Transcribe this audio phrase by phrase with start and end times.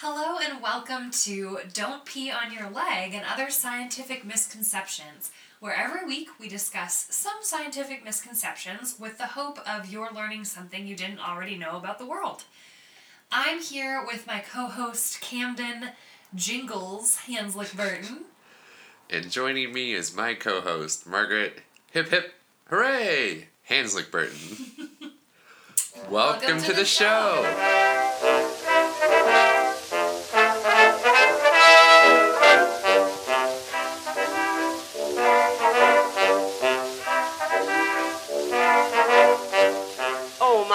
[0.00, 6.06] Hello and welcome to Don't Pee on Your Leg and Other Scientific Misconceptions, where every
[6.06, 11.18] week we discuss some scientific misconceptions with the hope of your learning something you didn't
[11.18, 12.44] already know about the world.
[13.32, 15.90] I'm here with my co host Camden
[16.32, 18.26] Jingles Hanslick Burton.
[19.10, 22.34] And joining me is my co host, Margaret Hip Hip
[22.66, 23.48] Hooray!
[23.68, 24.38] Hanslick Burton.
[26.08, 27.42] Welcome, Welcome to, to the, the show.
[27.42, 28.57] Oh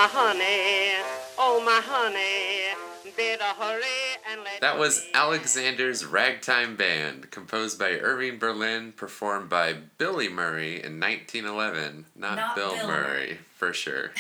[0.04, 1.02] my honey,
[1.38, 3.84] oh my honey, better hurry
[4.30, 10.74] and let That was Alexander's Ragtime Band, composed by Irving Berlin, performed by Billy Murray
[10.84, 12.06] in 1911.
[12.18, 13.40] Not, Not Bill, Bill Murray, Murray.
[13.56, 14.12] for sure.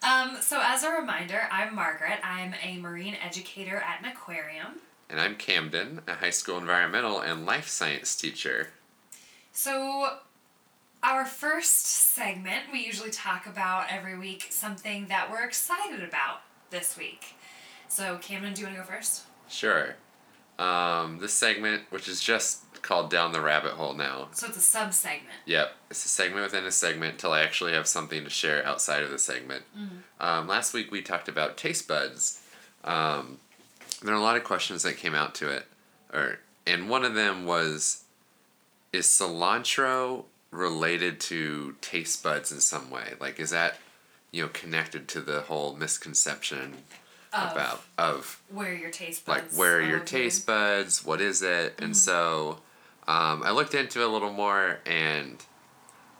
[0.00, 2.20] Um, so, as a reminder, I'm Margaret.
[2.22, 4.74] I'm a marine educator at an aquarium.
[5.10, 8.68] And I'm Camden, a high school environmental and life science teacher.
[9.50, 10.18] So,
[11.02, 16.40] our first segment, we usually talk about every week something that we're excited about
[16.70, 17.34] this week.
[17.88, 19.22] So, Camden, do you want to go first?
[19.48, 19.96] Sure.
[20.58, 24.60] Um, this segment, which is just called Down the Rabbit Hole now, So, it's a
[24.60, 25.36] sub segment.
[25.46, 29.02] Yep, it's a segment within a segment till I actually have something to share outside
[29.02, 29.64] of the segment.
[30.20, 32.42] Um, last week we talked about taste buds.
[32.84, 33.38] Um,
[34.02, 35.66] there are a lot of questions that came out to it,
[36.12, 38.04] or and one of them was,
[38.92, 43.14] is cilantro related to taste buds in some way?
[43.20, 43.76] Like, is that
[44.30, 46.74] you know connected to the whole misconception
[47.32, 51.40] Of about of Where your taste buds like where are your taste buds what is
[51.40, 52.58] it and so
[53.06, 55.42] um, i looked into it a little more and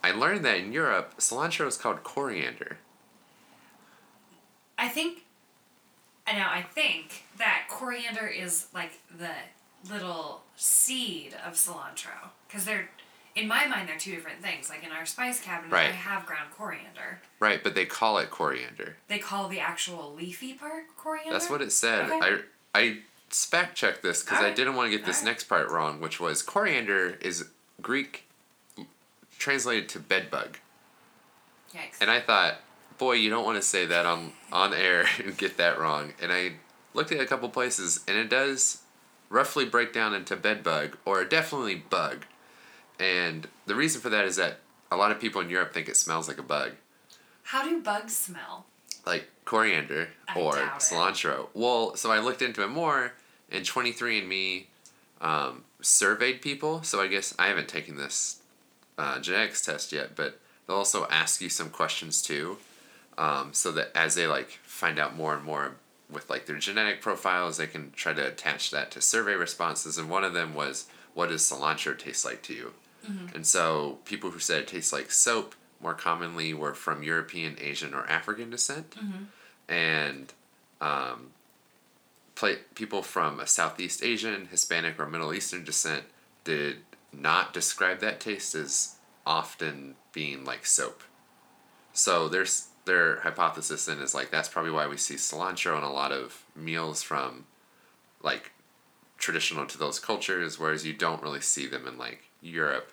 [0.03, 2.79] i learned that in europe cilantro is called coriander
[4.79, 5.25] I think,
[6.27, 9.33] I know, I think that coriander is like the
[9.93, 12.31] little seed of cilantro.
[12.47, 12.89] Because they're,
[13.39, 14.69] in my mind, they're two different things.
[14.69, 17.21] Like in our spice cabinet, I have ground coriander.
[17.41, 21.33] right but they call it coriander They call the actual leafy part coriander.
[21.33, 22.19] that's what it said Okay.
[22.75, 22.97] i i
[23.31, 25.33] spec checked this because i didn't want to get this Alright.
[25.33, 27.47] next part wrong which was coriander is
[27.83, 28.25] greek
[29.39, 30.59] translated to bedbug
[31.75, 32.01] Yikes.
[32.01, 32.55] And I thought,
[32.97, 36.15] boy, you don't want to say that on on air and get that wrong.
[36.21, 36.53] And I
[36.95, 38.83] looked at a couple places, and it does
[39.29, 42.25] roughly break down into bedbug or definitely bug.
[42.99, 44.59] And the reason for that is that
[44.91, 46.73] a lot of people in Europe think it smells like a bug,
[47.45, 48.65] How do bugs smell?
[49.07, 50.81] like coriander I or doubt it.
[50.83, 51.47] cilantro.
[51.55, 53.13] Well, so I looked into it more,
[53.51, 54.67] and 23andMe
[55.21, 56.83] um, surveyed people.
[56.83, 58.41] So I guess I haven't taken this
[58.99, 62.59] uh, genetics test yet, but they'll also ask you some questions too,
[63.17, 65.77] um, so that as they like find out more and more
[66.11, 69.97] with like their genetic profiles, they can try to attach that to survey responses.
[69.99, 72.73] And one of them was, "What does cilantro taste like to you?"
[73.35, 77.95] And so people who said it tastes like soap more commonly were from European, Asian,
[77.95, 78.97] or African descent,
[79.69, 80.33] and
[80.81, 81.31] um,
[82.35, 86.05] play, people from a Southeast Asian, Hispanic, or Middle Eastern descent
[86.45, 86.79] did
[87.13, 88.97] not describe that taste as
[89.27, 91.03] often being like soap.
[91.93, 95.93] So there's their hypothesis then is like that's probably why we see cilantro in a
[95.93, 97.45] lot of meals from
[98.23, 98.53] like
[99.19, 102.93] traditional to those cultures, whereas you don't really see them in like Europe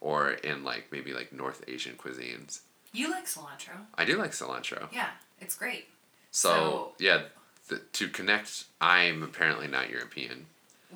[0.00, 2.60] or in like maybe like North Asian cuisines.
[2.92, 3.86] You like cilantro.
[3.96, 4.88] I do like cilantro.
[4.92, 5.86] Yeah, it's great.
[6.30, 7.22] So, So- yeah,
[7.68, 10.46] th- to connect, I'm apparently not European.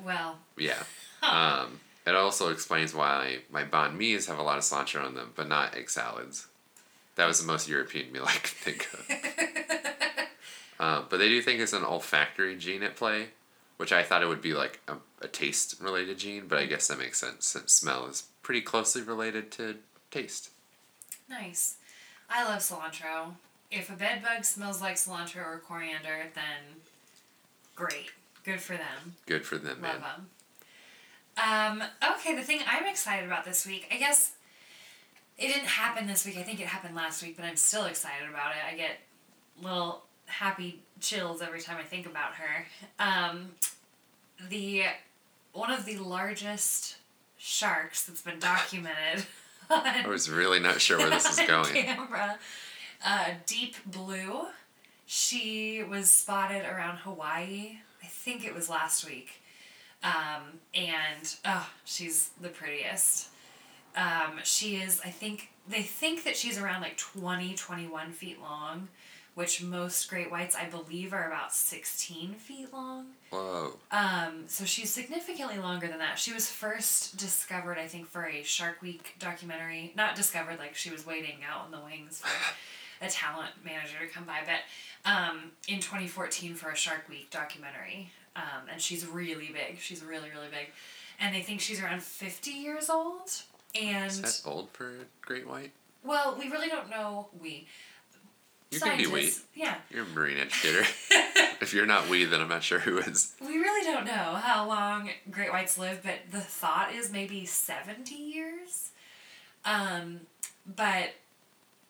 [0.03, 0.83] Well, Yeah.
[1.23, 5.31] Um, it also explains why my banh mi's have a lot of cilantro on them,
[5.35, 6.45] but not egg salads.
[7.15, 10.27] That was the most European meal I could think of.
[10.79, 13.29] uh, but they do think it's an olfactory gene at play,
[13.77, 16.87] which I thought it would be like a, a taste related gene, but I guess
[16.87, 19.75] that makes sense since smell is pretty closely related to
[20.11, 20.49] taste.
[21.29, 21.77] nice.
[22.29, 23.33] I love cilantro.
[23.69, 26.81] If a bed bug smells like cilantro or coriander, then
[27.75, 28.11] great.
[28.43, 29.15] Good for them.
[29.27, 30.01] Good for them, man.
[30.01, 30.27] Love them.
[31.37, 31.83] Um,
[32.15, 34.31] okay, the thing I'm excited about this week, I guess
[35.37, 36.37] it didn't happen this week.
[36.37, 38.57] I think it happened last week, but I'm still excited about it.
[38.71, 38.97] I get
[39.61, 42.65] little happy chills every time I think about her.
[42.99, 43.51] Um,
[44.49, 44.83] the
[45.53, 46.97] one of the largest
[47.37, 49.25] sharks that's been documented
[49.69, 51.73] I was really not sure where this is going.
[51.73, 52.37] camera.
[53.05, 54.45] Uh, deep blue.
[55.05, 57.79] She was spotted around Hawaii.
[58.03, 59.41] I think it was last week.
[60.03, 63.29] Um, and oh, she's the prettiest.
[63.95, 68.89] Um, she is, I think, they think that she's around like 20, 21 feet long,
[69.35, 73.07] which most great whites, I believe, are about 16 feet long.
[73.29, 73.77] Whoa.
[73.91, 76.17] Um, so she's significantly longer than that.
[76.17, 79.93] She was first discovered, I think, for a Shark Week documentary.
[79.95, 82.55] Not discovered, like she was waiting out in the wings for
[83.05, 88.11] a talent manager to come by, but um, in 2014 for a Shark Week documentary.
[88.37, 89.79] Um, and she's really big.
[89.79, 90.69] She's really, really big.
[91.19, 93.31] And they think she's around 50 years old.
[93.79, 95.71] And, Is that old for a great white?
[96.05, 97.27] well, we really don't know.
[97.41, 97.67] We.
[98.75, 99.33] You can be we.
[99.53, 99.75] Yeah.
[99.89, 100.81] You're a marine educator.
[101.61, 103.33] if you're not we, then I'm not sure who is.
[103.41, 108.13] We really don't know how long great whites live, but the thought is maybe 70
[108.13, 108.91] years.
[109.63, 110.21] Um,
[110.75, 111.11] but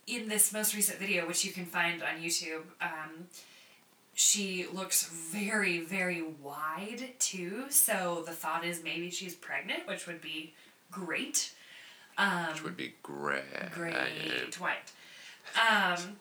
[0.08, 3.28] in this most recent video, which you can find on YouTube, um,
[4.14, 7.66] she looks very, very wide too.
[7.70, 10.54] So the thought is maybe she's pregnant, which would be
[10.92, 11.52] great.
[12.18, 13.44] Um, Which would be great.
[13.74, 14.92] great white.
[15.56, 16.18] Um,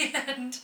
[0.28, 0.58] and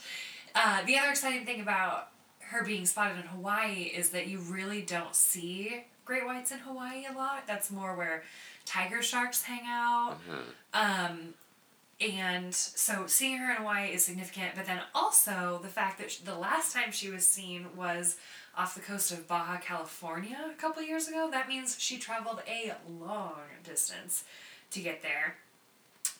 [0.53, 2.09] uh, the other exciting thing about
[2.39, 7.05] her being spotted in Hawaii is that you really don't see great whites in Hawaii
[7.11, 7.47] a lot.
[7.47, 8.23] That's more where
[8.65, 10.17] tiger sharks hang out.
[10.29, 11.09] Uh-huh.
[11.09, 11.33] Um,
[11.99, 16.17] and so seeing her in Hawaii is significant, but then also the fact that sh
[16.17, 18.17] the last time she was seen was
[18.57, 21.29] off the coast of Baja California a couple years ago.
[21.31, 24.25] That means she traveled a long distance
[24.71, 25.35] to get there.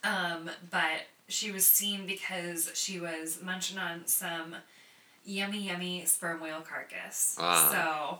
[0.06, 4.56] Um, but she was seen because she was munching on some
[5.26, 7.36] yummy, yummy sperm whale carcass.
[7.40, 7.70] Ah.
[7.72, 8.20] So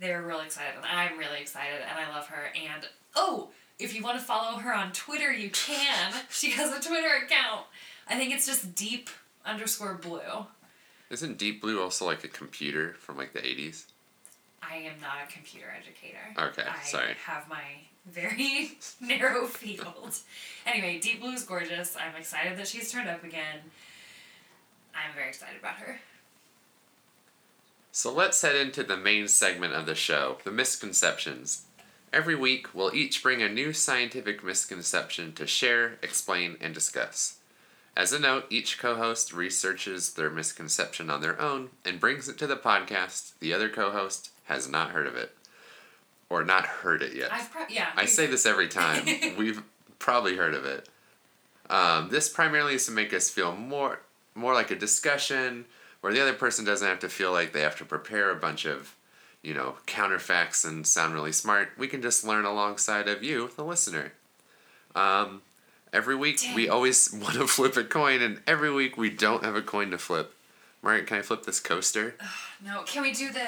[0.00, 2.52] they were really excited, and I'm really excited, and I love her.
[2.54, 6.12] And oh, if you want to follow her on Twitter, you can.
[6.30, 7.66] she has a Twitter account.
[8.08, 9.08] I think it's just deep
[9.46, 10.46] underscore blue.
[11.10, 13.84] Isn't Deep Blue also like a computer from like the 80s?
[14.62, 16.18] I am not a computer educator.
[16.38, 17.14] Okay, I sorry.
[17.26, 17.62] have my
[18.06, 20.14] very narrow field.
[20.66, 21.96] Anyway, Deep Blue is gorgeous.
[21.96, 23.58] I'm excited that she's turned up again.
[24.94, 26.00] I'm very excited about her.
[27.90, 31.66] So let's head into the main segment of the show the misconceptions.
[32.12, 37.38] Every week, we'll each bring a new scientific misconception to share, explain, and discuss.
[37.96, 42.38] As a note, each co host researches their misconception on their own and brings it
[42.38, 43.32] to the podcast.
[43.40, 45.32] The other co host has not heard of it.
[46.28, 47.30] Or not heard it yet.
[47.32, 47.88] I've pro- yeah.
[47.94, 49.04] I say this every time.
[49.36, 49.62] We've
[49.98, 50.88] probably heard of it.
[51.68, 54.00] Um, this primarily is to make us feel more
[54.34, 55.66] more like a discussion
[56.00, 58.64] where the other person doesn't have to feel like they have to prepare a bunch
[58.64, 58.94] of,
[59.42, 61.70] you know, counterfacts and sound really smart.
[61.78, 64.12] We can just learn alongside of you, the listener.
[64.94, 65.42] Um,
[65.92, 69.54] every week we always want to flip a coin, and every week we don't have
[69.54, 70.34] a coin to flip.
[70.82, 72.16] Margaret, can I flip this coaster?
[72.64, 73.46] No, can we do the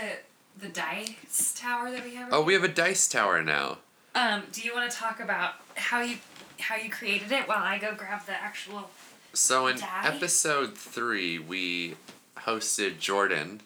[0.58, 2.28] the dice tower that we have?
[2.32, 3.78] Oh, we have a dice tower now.
[4.14, 6.16] Um, do you want to talk about how you
[6.60, 8.90] how you created it while I go grab the actual?
[9.32, 10.00] So in Die?
[10.04, 11.96] episode three, we
[12.38, 13.60] hosted Jordan,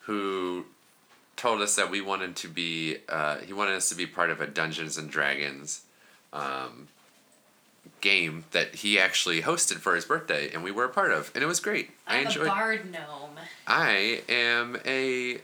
[0.00, 0.64] who
[1.36, 2.96] told us that we wanted to be.
[3.08, 5.82] Uh, he wanted us to be part of a Dungeons and Dragons
[6.32, 6.88] um,
[8.00, 11.44] game that he actually hosted for his birthday, and we were a part of, and
[11.44, 11.90] it was great.
[12.08, 12.46] I I'm enjoyed.
[12.46, 13.36] a bard gnome.
[13.68, 15.38] I am a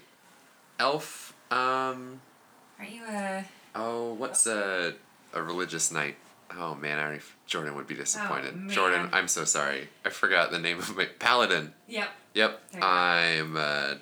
[0.78, 1.34] elf.
[1.50, 2.20] Um,
[2.78, 3.44] Aren't you a?
[3.74, 4.94] oh, what's a
[5.34, 6.16] a religious knight?
[6.56, 8.56] Oh man, I already, Jordan would be disappointed.
[8.56, 8.70] man.
[8.70, 9.88] Jordan, I'm so sorry.
[10.04, 11.74] I forgot the name of my paladin.
[11.88, 12.08] Yep.
[12.34, 12.86] Yep, There you go.
[12.86, 13.98] I'm a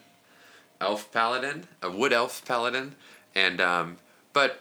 [0.80, 2.94] elf paladin, a wood elf paladin,
[3.34, 3.96] and um,
[4.32, 4.60] but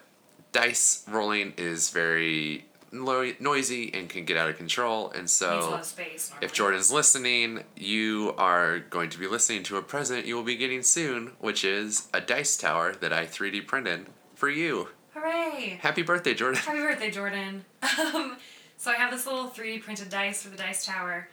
[0.52, 2.66] dice rolling is very
[3.04, 6.32] noisy and can get out of control, and Needs a lot so space.
[6.42, 10.56] If Jordan's listening, you are going to be listening to a present you will be
[10.56, 14.90] getting soon, which is a dice tower that I 3D printed for you.
[15.14, 15.80] Hooray!
[15.82, 16.60] Happy birthday, Jordan!
[16.60, 17.66] Happy birthday, Jordan.
[17.98, 18.38] Um,
[18.78, 21.30] so I have this little 3D printed dice for the dice tower.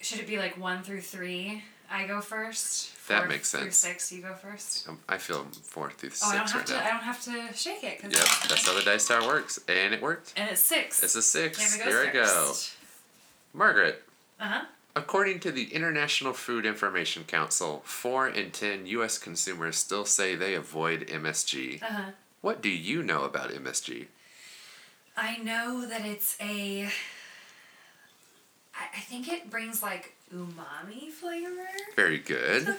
[0.00, 1.62] Should it be like one through three?
[1.90, 2.90] I go first.
[3.08, 3.76] That Four makes through sense.
[3.78, 4.86] six, you go first.
[4.88, 6.72] Um, I feel four through Oh, I don't six have right to.
[6.74, 6.84] now.
[6.86, 8.00] I don't have to shake it.
[8.02, 10.34] Yep, that's how the dice tower works, and it worked.
[10.36, 11.02] And it's six.
[11.02, 11.74] It's a six.
[11.82, 12.52] Here I go.
[13.54, 14.02] Margaret,
[14.38, 14.64] Uh huh.
[14.94, 19.16] according to the International Food Information Council, 4 in 10 U.S.
[19.16, 21.82] consumers still say they avoid MSG.
[21.82, 22.10] Uh huh.
[22.42, 24.06] What do you know about MSG?
[25.16, 26.88] I know that it's a.
[28.94, 31.66] I think it brings like umami flavor
[31.96, 32.74] Very good.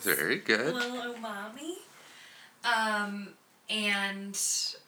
[0.00, 0.74] Very A good.
[0.74, 1.74] little umami.
[2.64, 3.30] Um,
[3.70, 4.30] and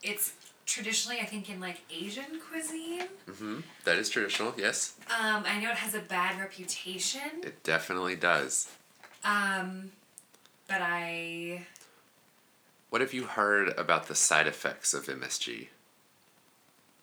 [0.02, 0.32] it's
[0.66, 3.06] traditionally, I think, in like Asian cuisine.
[3.28, 3.60] Mm-hmm.
[3.84, 4.94] That is traditional, yes.
[5.08, 7.20] Um, I know it has a bad reputation.
[7.42, 8.70] It definitely does.
[9.24, 9.92] Um,
[10.68, 11.66] but I.
[12.90, 15.68] What have you heard about the side effects of MSG?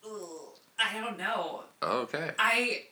[0.06, 1.64] ugh, I don't know.
[1.82, 2.32] Oh, okay.
[2.40, 2.84] I.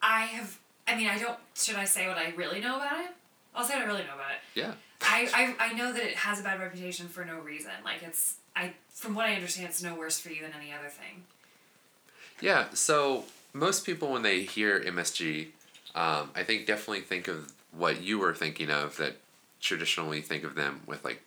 [0.00, 0.58] I have.
[0.88, 1.38] I mean, I don't.
[1.54, 3.10] Should I say what I really know about it?
[3.54, 4.58] I'll say what I really know about it.
[4.58, 4.72] Yeah.
[5.00, 7.70] I, I, I know that it has a bad reputation for no reason.
[7.84, 10.88] Like it's I from what I understand, it's no worse for you than any other
[10.88, 11.24] thing.
[12.40, 15.48] Yeah, so most people when they hear MSG,
[15.94, 19.16] um, I think definitely think of what you were thinking of that
[19.60, 21.22] traditionally think of them with like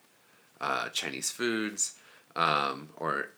[0.60, 1.96] uh, Chinese foods,
[2.34, 3.28] um, or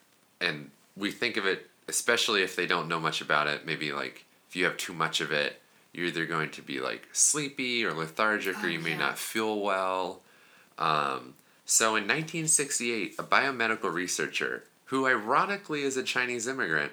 [0.40, 3.66] and we think of it especially if they don't know much about it.
[3.66, 5.60] Maybe like if you have too much of it,
[5.94, 8.98] you're either going to be like sleepy or lethargic, or Oh, you may yeah.
[8.98, 10.20] not feel well.
[10.78, 11.34] Um,
[11.64, 16.92] so in 1968, a biomedical researcher who ironically is a Chinese immigrant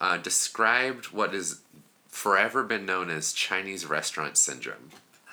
[0.00, 1.60] uh, described what has
[2.08, 4.90] forever been known as Chinese restaurant syndrome.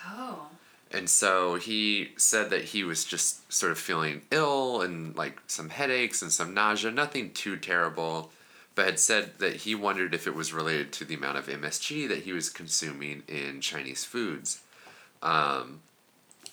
[0.08, 0.48] Oh.
[0.92, 5.70] And so he said that he was just sort of feeling ill and like some
[5.70, 8.32] headaches and some nausea, nothing too terrible,
[8.80, 12.08] but had said that he wondered if it was related to the amount of MSG
[12.08, 14.62] that he was consuming in Chinese foods.
[15.22, 15.82] Um,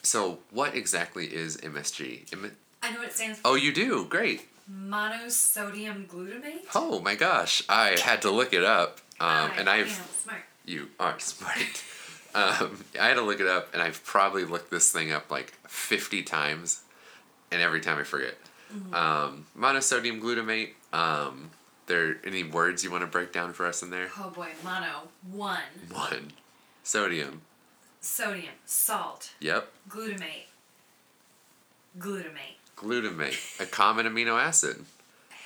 [0.02, 2.32] so, what exactly is MSG?
[2.32, 3.46] M- I know what it stands for.
[3.46, 4.06] oh, you do?
[4.06, 4.48] Great.
[4.68, 6.64] Monosodium glutamate.
[6.74, 8.98] Oh my gosh, I had to look it up.
[9.20, 9.92] Um, I and I've.
[10.20, 10.40] smart.
[10.64, 11.84] You are smart.
[12.34, 15.52] um, I had to look it up, and I've probably looked this thing up like
[15.68, 16.80] 50 times,
[17.52, 18.34] and every time I forget.
[18.92, 20.70] Um, monosodium glutamate.
[21.86, 24.08] There any words you want to break down for us in there?
[24.18, 25.58] Oh boy, mono one
[25.92, 26.32] One.
[26.82, 27.42] Sodium.
[28.00, 29.72] sodium salt Yep.
[29.88, 30.46] glutamate
[31.98, 32.56] glutamate.
[32.76, 34.84] Glutamate, a common amino acid.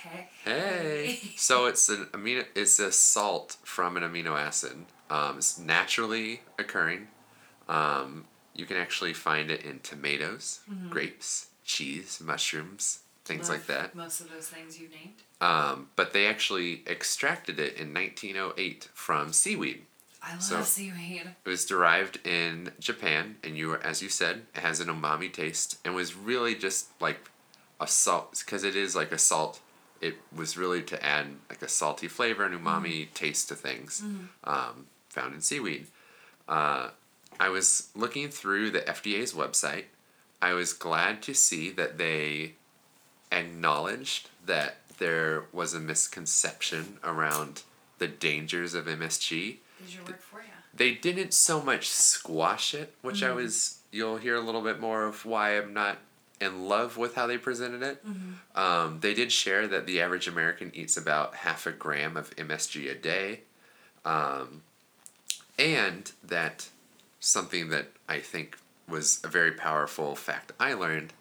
[0.03, 0.27] Hey.
[0.43, 1.19] Hey.
[1.37, 2.43] so it's an amino.
[2.55, 4.85] It's a salt from an amino acid.
[5.09, 7.07] Um, it's naturally occurring.
[7.69, 13.95] Um, you can actually find it in tomatoes, grapes, cheese, mushrooms, things like that.
[13.95, 15.21] Most of those things you named.
[15.41, 19.85] Um, but they actually extracted it in 1908 from seaweed.
[20.21, 21.33] I love So- seaweed.
[21.43, 25.79] It was derived in Japan, and you, as you said, it has an umami taste,
[25.83, 27.31] and was really just like
[27.79, 29.59] a salt because it is like a salt.
[29.99, 34.03] It was really to add like a salty flavor and umami taste to things
[34.43, 35.87] um, found in seaweed.
[36.47, 36.89] Uh,
[37.39, 39.85] I was looking through the FDA's website.
[40.39, 42.53] I was glad to see that they
[43.31, 47.63] acknowledged that there was a misconception around
[47.97, 50.45] the dangers of MSG Did your work for you?
[50.75, 53.79] they didn't so much squash it, which I was.
[53.91, 55.97] You'll hear a little bit more of why I'm not
[56.39, 58.03] in love with how they presented it.
[58.55, 62.89] Um, they did share that the average American eats about half a gram of MSG
[62.91, 63.41] a day,
[64.05, 64.61] um,
[65.59, 66.69] and that
[67.19, 71.11] something that I think was a very powerful fact I learned.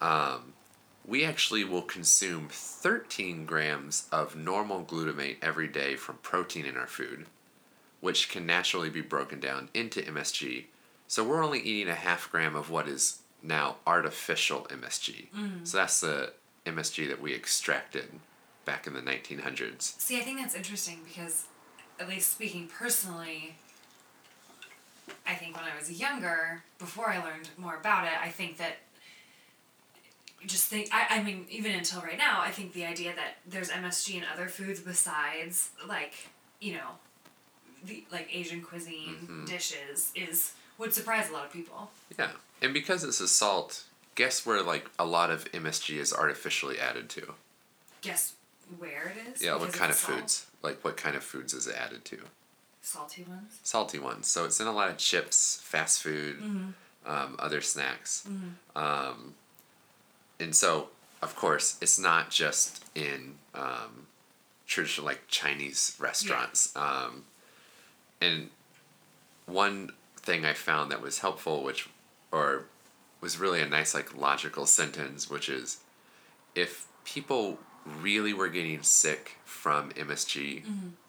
[0.00, 0.52] Um,
[1.06, 6.86] we actually will consume 13 grams of normal glutamate every day from protein in our
[6.86, 7.26] food
[8.00, 10.66] which can naturally be broken down into MSG.
[11.08, 15.28] So we're only eating a half gram of what is now artificial MSG.
[15.30, 15.64] Mm-hmm.
[15.64, 16.32] So that's the
[16.64, 18.08] MSG that we extracted
[18.64, 20.00] back in the 1900s.
[20.00, 21.46] See, I think that's interesting because,
[21.98, 23.56] at least speaking personally,
[25.26, 28.78] I think when I was younger, before I learned more about it, I think that
[30.46, 33.70] just think I, I mean even until right now i think the idea that there's
[33.70, 36.14] msg in other foods besides like
[36.60, 36.90] you know
[37.84, 42.30] the like asian cuisine dishes is would surprise a lot of people Yeah.
[42.62, 43.84] And because it's a salt,
[44.14, 47.34] guess where like a lot of MSG is artificially added to?
[48.00, 48.34] guess
[48.78, 50.18] where it is Yeah, what kind of salt.
[50.20, 50.46] foods?
[50.62, 52.18] Like what kind of foods is it added to?
[52.82, 54.26] salty ones salty ones.
[54.26, 56.40] So it's in a lot of chips, fast food,
[57.04, 58.26] um, other snacks.
[58.74, 59.34] Um,
[60.38, 60.88] and so,
[61.22, 64.06] of course, it's not just in um,
[64.66, 66.74] traditional, like Chinese restaurants.
[66.76, 67.24] Um,
[68.20, 68.50] and
[69.46, 71.88] one thing I found that was helpful, which,
[72.32, 72.64] or
[73.20, 75.78] was really a nice, like, logical sentence, which is
[76.54, 77.58] if people
[78.00, 80.64] really were getting sick from MSG,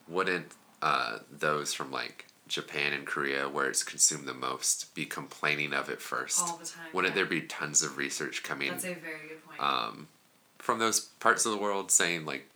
[0.08, 5.74] wouldn't uh, those from like Japan and Korea, where it's consumed the most, be complaining
[5.74, 6.42] of it first?
[6.42, 7.24] All the time, Wouldn't yeah.
[7.24, 10.08] there be tons of research coming that's a very good point um,
[10.58, 12.50] from those parts of the world saying like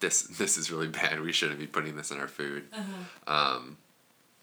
[0.00, 1.20] this this is really bad.
[1.20, 2.64] We shouldn't be putting this in our food.
[3.26, 3.78] Um,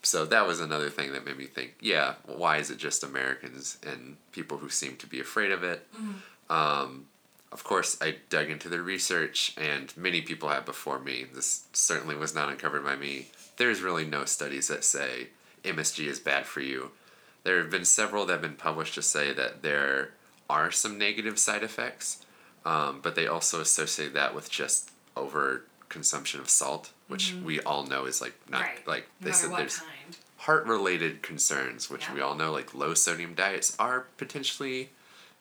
[0.02, 1.76] so that was another thing that made me think.
[1.80, 5.88] Yeah, why is it just Americans and people who seem to be afraid of it?
[6.50, 7.06] Um,
[7.54, 11.26] of course, I dug into the research, and many people have before me.
[11.32, 13.28] This certainly was not uncovered by me.
[13.58, 15.28] There's really no studies that say
[15.64, 16.92] MSG is bad for you.
[17.44, 20.12] There have been several that have been published to say that there
[20.50, 22.26] are some negative side effects,
[22.66, 27.86] um, but they also associate that with just over consumption of salt, which we all
[27.86, 29.90] know is like not right like no they matter said there's kind
[30.38, 32.14] heart related concerns, which Yeah.
[32.16, 34.90] we all know, like low sodium diets, are potentially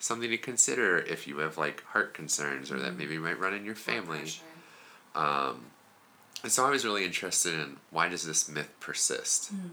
[0.03, 3.65] something to consider if you have like heart concerns or that maybe might run in
[3.65, 4.19] your family.
[4.19, 4.43] pressure.
[6.43, 9.51] And so I was really interested in why does this myth persist?
[9.51, 9.69] Hmm.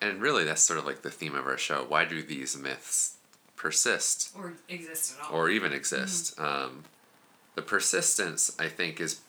[0.00, 1.84] And really, that's sort of like the theme of our show.
[1.88, 3.16] Why do these myths
[3.54, 4.30] persist?
[4.36, 5.38] Or exist at all.
[5.38, 6.38] or even exist.
[6.38, 6.82] Um,
[7.54, 9.20] the persistence, I think, is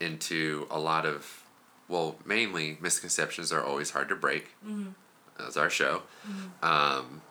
[0.00, 1.44] into a lot of,
[1.88, 4.48] well, mainly misconceptions are always hard to break.
[5.38, 6.02] That's our show.
[6.62, 7.22] Um,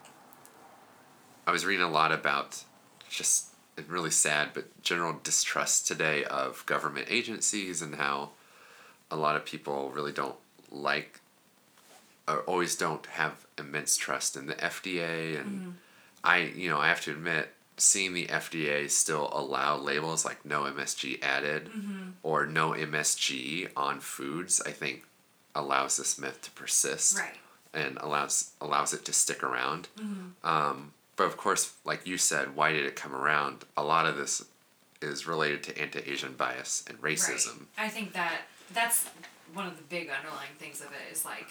[1.48, 2.64] I was reading a lot about
[3.10, 8.32] just it's really sad, but general distrust today of government agencies and how
[9.10, 10.36] a lot of people really don't
[10.70, 11.22] like
[12.28, 15.70] or always don't have immense trust in the FDA and mm-hmm.
[16.24, 20.64] I you know I have to admit seeing the FDA still allow labels like no
[20.64, 22.10] MSG added mm-hmm.
[22.24, 25.06] or no MSG on foods I think
[25.56, 27.38] allows this myth to persist Right.
[27.74, 29.88] and allows allows it to stick around.
[29.98, 30.46] Mm-hmm.
[30.48, 33.66] Um, but of course, like you said, why did it come around?
[33.76, 34.46] A lot of this
[35.02, 37.60] is related to anti-Asian bias and racism.
[37.60, 37.86] Right.
[37.86, 38.44] I think that
[38.74, 39.10] that's
[39.54, 41.50] one of the big underlying things of it is like,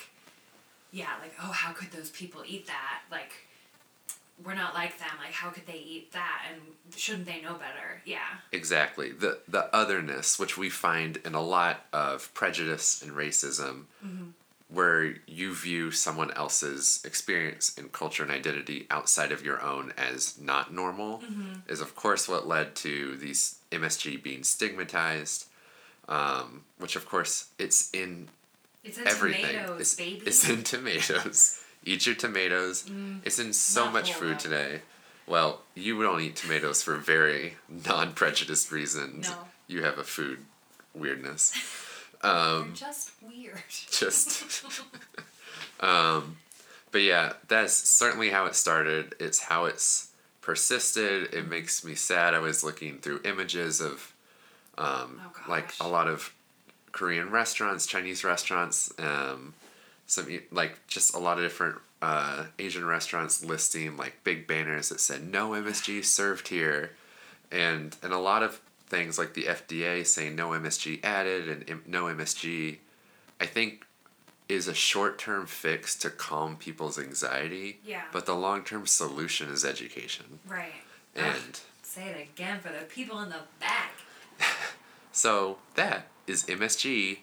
[0.93, 3.03] yeah, like oh, how could those people eat that?
[3.11, 3.33] Like,
[4.45, 5.09] we're not like them.
[5.19, 6.43] Like, how could they eat that?
[6.51, 6.61] And
[6.95, 8.03] shouldn't they know better?
[8.05, 8.19] Yeah.
[8.53, 9.13] Exactly.
[9.13, 14.29] The the otherness, which we find in a lot of prejudice and racism, mm-hmm.
[14.69, 20.39] Where you view someone else's experience in culture and identity outside of your own as
[20.41, 21.23] not normal,
[21.69, 25.47] is of course what led to these MSG being stigmatized.
[26.09, 28.29] Um, which of course it's in
[28.85, 29.45] It's in everything.
[29.45, 30.23] tomatoes, it's, baby.
[30.25, 31.61] it's in tomatoes.
[31.85, 32.89] Eat your tomatoes.
[33.25, 34.83] It's in so much food today.
[35.29, 39.29] Well, you don't eat tomatoes for very non-prejudiced reasons.
[39.31, 39.37] No.
[39.69, 40.39] You have a food
[40.95, 41.53] weirdness.
[42.67, 43.63] You're just weird.
[43.91, 44.65] Just
[45.81, 46.37] um
[46.93, 49.15] but yeah, that's certainly how it started.
[49.21, 51.35] It's how it's persisted.
[51.35, 52.33] It makes me sad.
[52.33, 54.13] I was looking through images of
[54.79, 56.33] um Oh, like a lot of
[56.97, 59.53] Korean restaurants, Chinese restaurants, um,
[60.07, 65.01] some like just a lot of different uh, Asian restaurants listing like big banners that
[65.01, 66.93] said no MSG served here,
[67.53, 72.05] and and a lot of things like the FDA saying no MSG added and no
[72.05, 72.79] MSG,
[73.41, 73.85] I think,
[74.49, 77.81] is a short term fix to calm people's anxiety.
[77.85, 78.03] Yeah.
[78.13, 80.73] But the long term solution is education, Right.
[81.15, 81.27] and.
[81.35, 83.93] Ugh, say it again for the people in the back.
[85.13, 87.21] So that is MSG.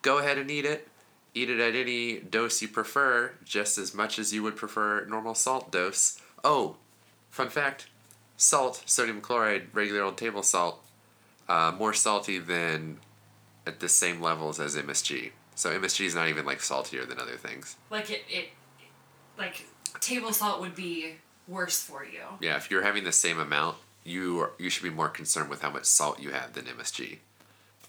[0.00, 0.88] Go ahead and eat it.
[1.34, 5.34] Eat it at any dose you prefer, just as much as you would prefer normal
[5.34, 6.18] salt dose.
[6.42, 6.76] Oh,
[7.28, 7.88] fun fact
[8.38, 10.82] salt, sodium chloride, regular old table salt,
[11.48, 12.98] uh, more salty than
[13.66, 15.32] at the same levels as MSG.
[15.54, 17.76] So MSG is not even like saltier than other things.
[17.90, 18.48] Like it, it,
[19.36, 19.66] like
[20.00, 21.14] table salt would be
[21.46, 22.20] worse for you.
[22.40, 25.62] Yeah, if you're having the same amount, you are, you should be more concerned with
[25.62, 27.18] how much salt you have than MSG.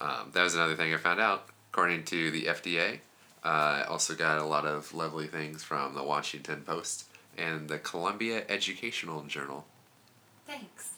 [0.00, 1.46] Um, that was another thing I found out.
[1.72, 2.94] According to the FDA,
[3.44, 7.04] uh, I also got a lot of lovely things from the Washington Post
[7.38, 9.66] and the Columbia Educational Journal.
[10.46, 10.89] Thanks.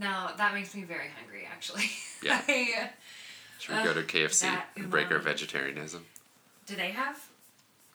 [0.00, 1.84] Now that makes me very hungry, actually.
[2.22, 2.42] Yeah.
[2.46, 2.90] I,
[3.60, 6.04] Should we go to uh, KFC that and break our vegetarianism?
[6.66, 7.18] do they have?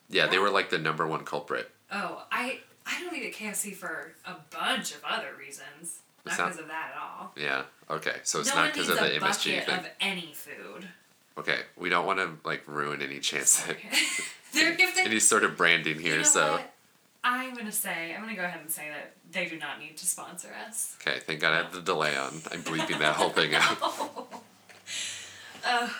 [0.09, 1.69] Yeah, they were like the number one culprit.
[1.91, 5.99] Oh, I I don't eat at KFC for a bunch of other reasons.
[6.25, 7.33] Not It's not- because of that at all.
[7.37, 7.63] Yeah.
[7.89, 8.15] Okay.
[8.23, 9.77] So it's no not because of the MSG thing.
[9.77, 10.87] of any food.
[11.37, 11.59] Okay.
[11.77, 13.77] We don't want to like ruin any chance that
[14.53, 16.13] They're, if any sort of branding here.
[16.13, 16.73] you know so what?
[17.27, 20.05] I'm gonna say I'm gonna go ahead and say that they do not need to
[20.05, 20.95] sponsor us.
[21.01, 21.19] okay.
[21.19, 22.41] Thank God I have the delay on.
[22.51, 23.77] I'm bleeping that whole thing out.
[25.67, 25.91] Uh, that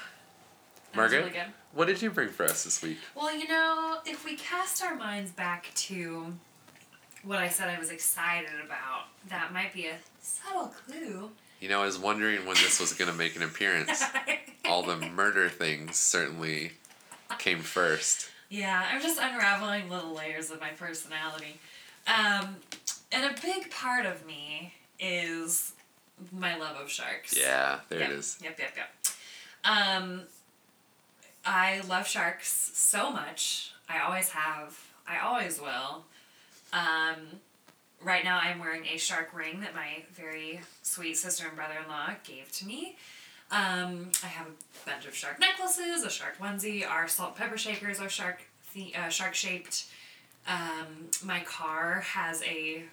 [0.96, 1.26] Margaret?
[1.26, 1.40] really.
[1.74, 3.00] What did you bring for us this week?
[3.16, 6.34] Well, you know, if we cast our minds back to
[7.24, 11.32] what I said I was excited about, that might be a subtle clue.
[11.60, 14.04] You know, I was wondering when this was going to make an appearance.
[14.66, 16.74] All the murder things certainly
[17.40, 18.30] came first.
[18.50, 21.60] Yeah, I'm just unraveling little layers of my personality.
[22.08, 22.58] Um,
[23.12, 25.74] and a big part of me is
[26.32, 27.38] my love of sharks.
[27.38, 28.38] Yeah, there yep, it is.
[28.42, 28.88] Yep, yep, yep.
[29.64, 30.22] Um,
[31.46, 33.74] I love sharks so much.
[33.90, 34.78] I always have.
[35.08, 36.04] I always will.
[36.74, 37.40] Um,
[38.02, 42.52] right now, I'm wearing a shark ring that my very sweet sister and brother-in-law gave
[42.54, 42.96] to me.
[43.52, 46.88] Um, I have a bunch of shark necklaces, a shark onesie.
[46.88, 48.42] Our salt and pepper shakers are shark
[48.74, 49.86] the uh, shark shaped.
[50.48, 52.84] Um, my car has a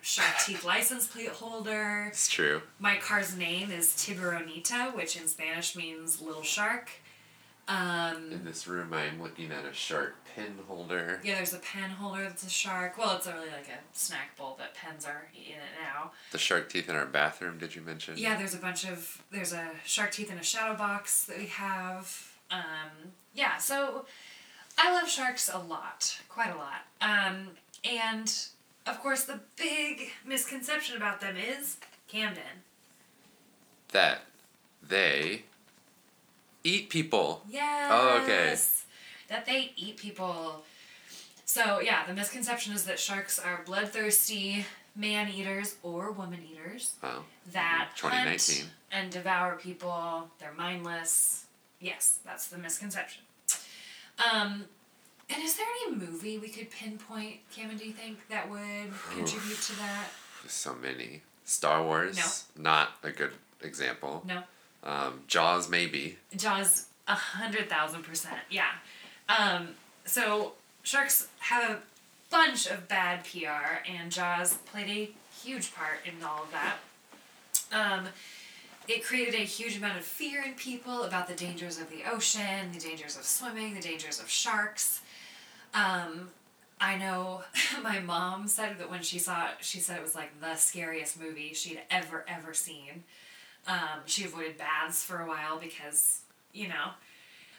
[0.00, 2.06] shark teeth license plate holder.
[2.08, 2.62] It's true.
[2.78, 6.90] My car's name is Tiburonita, which in Spanish means little shark.
[7.68, 11.20] Um, In this room, I'm looking at a shark pen holder.
[11.24, 12.96] yeah, there's a pen holder that's a shark.
[12.96, 16.12] Well, it's really like a snack bowl, but pens are in it now.
[16.30, 17.58] The shark teeth in our bathroom.
[17.58, 18.14] Did you mention?
[18.16, 21.46] Yeah, there's a bunch of there's a shark teeth in a shadow box that we
[21.46, 22.32] have.
[22.52, 24.06] Um, yeah, so
[24.78, 26.84] I love sharks a lot, quite a lot.
[27.00, 27.48] Um,
[27.84, 28.32] and
[28.86, 32.62] of course, the big misconception about them is Camden.
[33.90, 34.20] That
[34.88, 35.42] they
[36.66, 37.42] eat people.
[37.48, 37.88] Yes.
[37.92, 38.56] Oh, okay.
[39.28, 40.64] That they eat people.
[41.44, 47.24] So yeah, the misconception is that sharks are bloodthirsty man eaters or woman eaters Wow.
[47.52, 48.66] that hunt 2019.
[48.92, 50.28] and devour people.
[50.38, 51.44] They're mindless.
[51.80, 53.22] Yes, that's the misconception.
[54.18, 54.64] Um,
[55.28, 57.76] and is there any movie we could pinpoint, Camden?
[57.76, 60.06] Do you think that would contribute to that?
[60.46, 61.22] So many.
[61.44, 62.16] Star Wars.
[62.56, 62.62] No.
[62.62, 64.22] not a good example.
[64.26, 64.42] No.
[64.82, 66.18] Um, Jaws maybe.
[66.36, 68.38] Jaws, a hundred thousand percent.
[68.50, 68.70] Yeah.
[69.28, 69.68] Um,
[70.04, 71.78] so sharks have a
[72.30, 75.10] bunch of bad PR, and Jaws played a
[75.42, 76.76] huge part in all of that.
[77.72, 78.08] Um,
[78.88, 82.70] it created a huge amount of fear in people about the dangers of the ocean,
[82.72, 85.00] the dangers of swimming, the dangers of sharks.
[85.74, 86.28] Um,
[86.80, 87.42] I know
[87.82, 91.20] my mom said that when she saw it, she said it was like the scariest
[91.20, 93.04] movie she'd ever, ever seen.
[93.66, 96.20] Um, she avoided baths for a while because,
[96.52, 96.74] you know,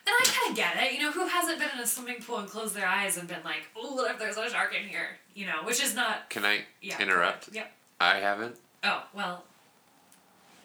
[0.06, 0.94] and I kind of get it.
[0.94, 3.44] You know, who hasn't been in a swimming pool and closed their eyes and been
[3.44, 5.18] like, oh, what if there's a shark in here?
[5.36, 6.30] You know, which is not.
[6.30, 6.98] Can I Yeah.
[7.02, 7.50] interrupt?
[7.52, 7.72] Yep.
[8.00, 8.56] I haven't.
[8.84, 9.44] Oh, well.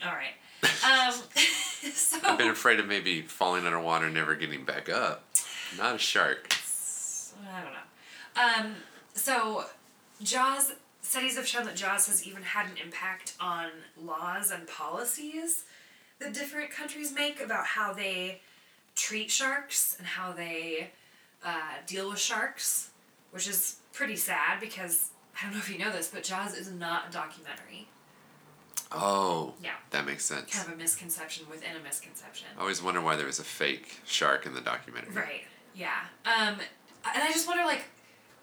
[0.04, 0.34] All right.
[0.62, 1.12] Um,
[1.92, 2.18] so.
[2.22, 5.24] I've been afraid of maybe falling underwater and never getting back up.
[5.76, 6.54] Not a shark.
[7.52, 8.68] I don't know.
[8.68, 8.74] Um,
[9.14, 9.64] so,
[10.22, 13.66] Jaws studies have shown that Jaws has even had an impact on
[14.02, 15.64] laws and policies
[16.20, 18.40] that different countries make about how they
[18.94, 20.90] treat sharks and how they
[21.44, 22.90] uh, deal with sharks,
[23.32, 26.70] which is pretty sad because I don't know if you know this, but Jaws is
[26.70, 27.88] not a documentary.
[28.92, 29.54] Oh.
[29.62, 29.70] Yeah.
[29.90, 30.54] That makes sense.
[30.54, 32.48] Kind of a misconception within a misconception.
[32.56, 35.14] I always wonder why there was a fake shark in the documentary.
[35.14, 35.42] Right.
[35.74, 36.04] Yeah.
[36.26, 36.56] Um,
[37.14, 37.84] and I just wonder, like,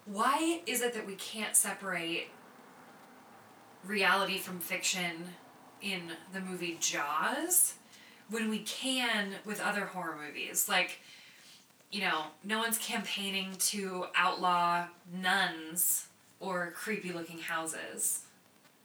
[0.06, 2.28] why is it that we can't separate
[3.84, 5.24] reality from fiction
[5.82, 7.74] in the movie Jaws
[8.28, 10.68] when we can with other horror movies?
[10.68, 11.00] Like,
[11.90, 16.06] you know, no one's campaigning to outlaw nuns
[16.38, 18.22] or creepy looking houses.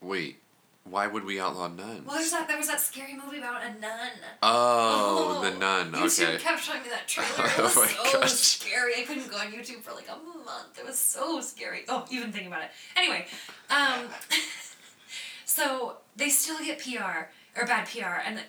[0.02, 0.40] Wait.
[0.88, 2.06] Why would we outlaw nuns?
[2.06, 2.48] Well, there's that.
[2.48, 4.12] There was that scary movie about a nun.
[4.44, 5.92] Oh, the nun.
[5.96, 6.38] You Okay.
[6.38, 7.48] kept showing me that trailer.
[7.48, 8.32] It Oh was my so gosh.
[8.32, 8.94] scary.
[8.96, 10.78] I couldn't go on YouTube for like a month.
[10.78, 11.86] It was so scary.
[11.90, 12.70] Oh, even thinking about it.
[12.96, 13.26] Anyway,
[13.72, 14.06] um,
[15.56, 18.42] so they still get PR or bad PR, and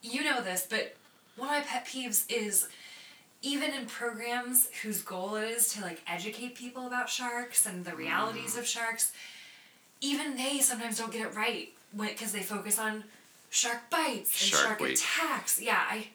[0.00, 0.94] you know this, but
[1.36, 2.68] one of my pet peeves is
[3.42, 7.96] even in programs whose goal it is to like educate people about sharks and the
[7.96, 8.60] realities mm.
[8.60, 9.10] of sharks,
[10.00, 13.02] even they sometimes don't get it right because they focus on
[13.50, 15.60] shark bites and Shark shark, attacks.
[15.60, 16.06] Yeah, I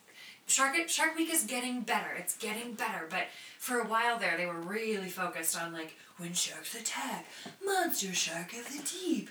[0.47, 2.11] Shark Shark Week is getting better.
[2.17, 3.25] It's getting better, but
[3.59, 7.25] for a while there, they were really focused on like when sharks attack,
[7.65, 9.29] monster shark of the deep.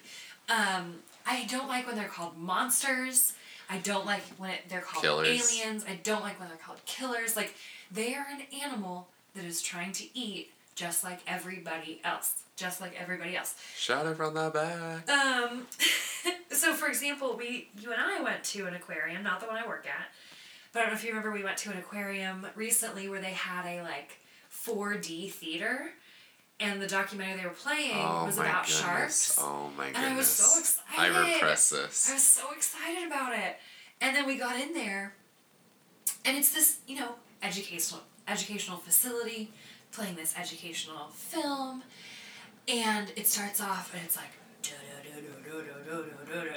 [0.49, 3.33] Um, I don't like when they're called monsters.
[3.69, 5.27] I don't like when it, they're called Killers.
[5.29, 5.85] aliens.
[5.89, 7.35] I don't like when they're called killers.
[7.37, 7.55] Like
[7.91, 12.35] they are an animal that is trying to eat just like everybody else.
[12.57, 13.55] Just like everybody else.
[13.77, 15.11] Shot it from the back.
[15.11, 15.67] Um,
[16.51, 19.67] so for example, we you and I went to an aquarium, not the one I
[19.67, 20.07] work at,
[20.73, 23.33] but I don't know if you remember we went to an aquarium recently where they
[23.33, 24.19] had a like
[24.53, 25.91] 4D theater,
[26.61, 28.81] and the documentary they were playing oh was about goodness.
[28.81, 29.39] sharks.
[29.41, 30.05] Oh my goodness.
[30.05, 31.17] And I was so excited.
[31.17, 32.11] I repress this.
[32.11, 33.57] I was so excited about it.
[34.01, 35.15] And then we got in there
[36.25, 39.53] and it's this, you know, educational educational facility
[39.93, 41.83] playing this educational film
[42.69, 44.31] and it starts off and it's like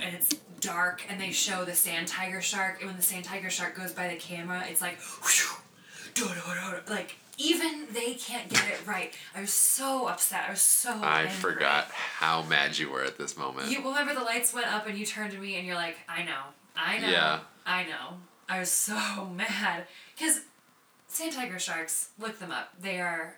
[0.01, 3.49] and it's dark and they show the sand tiger shark and when the sand tiger
[3.49, 4.97] shark goes by the camera it's like
[6.89, 11.21] like even they can't get it right i was so upset i was so I
[11.21, 11.33] angry.
[11.35, 13.71] forgot how mad you were at this moment.
[13.71, 16.21] you remember the lights went up and you turned to me and you're like i
[16.23, 16.41] know
[16.75, 17.39] i know Yeah.
[17.65, 18.17] i know
[18.49, 18.95] i was so
[19.35, 19.85] mad
[20.17, 20.41] because
[21.07, 23.35] sand tiger sharks look them up they are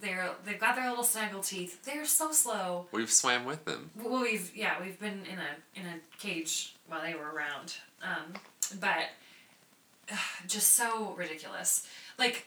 [0.00, 3.90] they're they've got their little snaggle teeth they're so slow We've swam with them.
[4.04, 8.34] well, we've yeah, we've been in a in a cage while they were around, um,
[8.78, 9.08] but
[10.10, 11.86] ugh, just so ridiculous.
[12.18, 12.46] Like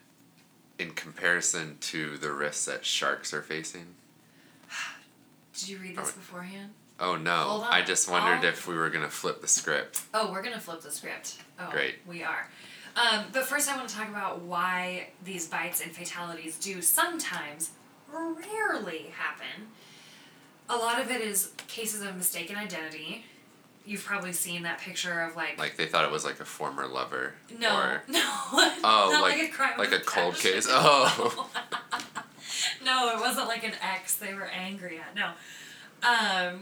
[0.77, 3.95] in comparison to the risks that sharks are facing?
[5.55, 6.17] did you read this Oh.
[6.17, 6.75] beforehand?
[6.99, 7.67] Oh no.
[7.69, 8.49] I just wondered Oh.
[8.49, 10.03] if we were gonna flip the script.
[10.15, 11.37] Oh, we're gonna flip the script.
[11.59, 11.97] Oh, Great.
[12.07, 12.49] We are.
[12.97, 17.73] Um, but first, I want to talk about why these bites and fatalities do sometimes,
[18.11, 19.69] rarely happen.
[20.71, 23.27] A lot of it is cases of mistaken identity.
[23.85, 26.87] You've probably seen that picture of like, Like they thought it was like a former
[26.87, 27.35] lover.
[27.57, 30.67] no, Or no, Oh, like, like- a crime, like a cold case?
[30.71, 31.49] Oh.
[32.85, 35.15] no, it wasn't like an ex they were angry at.
[35.15, 35.33] No,
[36.03, 36.61] um,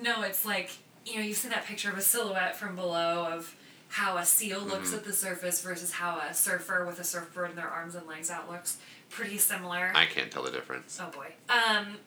[0.00, 0.70] no, it's like
[1.06, 3.54] you know you've seen that picture of a silhouette from below of
[3.88, 4.98] how a seal looks Mhm.
[4.98, 8.30] at the surface versus how a surfer with a surfboard and their arms and legs
[8.30, 8.76] out looks.
[9.08, 9.90] Pretty similar.
[9.94, 10.98] I can't tell the difference.
[11.02, 11.34] Oh boy.
[11.48, 11.98] Um,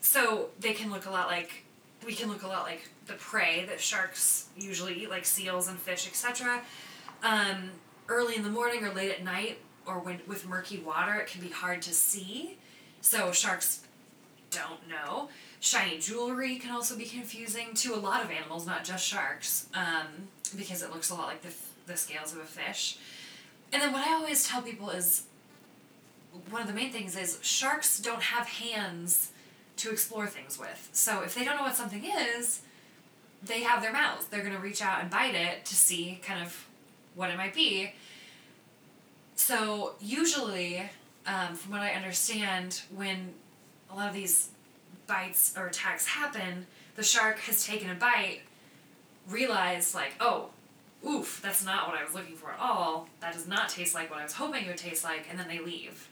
[0.00, 1.64] so they can look a lot like
[2.04, 5.78] we can look a lot like the prey that sharks usually eat, like seals and
[5.78, 6.62] fish, etc.
[7.22, 7.70] Um,
[8.08, 11.40] early in the morning or late at night, or when with murky water, it can
[11.40, 12.58] be hard to see.
[13.00, 13.80] So sharks
[14.50, 15.28] don't know.
[15.60, 20.06] Shiny jewelry can also be confusing to a lot of animals, not just sharks, um,
[20.56, 21.52] because it looks a lot like the,
[21.86, 22.98] the scales of a fish.
[23.72, 25.24] And then what I always tell people is
[26.50, 29.32] one of the main things is sharks don't have hands
[29.76, 30.88] to explore things with.
[30.92, 32.62] So if they don't know what something is,
[33.42, 34.26] they have their mouths.
[34.26, 36.66] They're going to reach out and bite it to see kind of
[37.14, 37.92] what it might be.
[39.36, 40.90] So usually,
[41.26, 43.34] um, from what I understand, when
[43.90, 44.48] a lot of these
[45.06, 48.40] bites or attacks happen, the shark has taken a bite,
[49.28, 50.50] realized like, oh,
[51.06, 53.08] oof, that's not what I was looking for at all.
[53.20, 55.48] That does not taste like what I was hoping it would taste like, and then
[55.48, 56.08] they leave.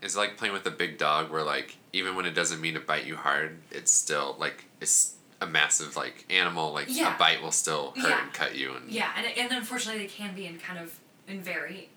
[0.00, 2.80] It's like playing with a big dog where like even when it doesn't mean to
[2.80, 7.14] bite you hard, it's still like it's a massive like animal, like Yeah.
[7.14, 8.22] a bite will still hurt Yeah.
[8.22, 11.42] and cut you and Yeah, and, and unfortunately, they can be in kind of in
[11.42, 11.88] very